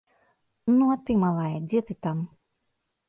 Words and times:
Ну 0.77 0.85
а 0.95 0.95
ты, 1.09 1.17
малая, 1.25 1.53
дзе 1.67 1.79
ты 1.91 1.97
там? 2.07 2.17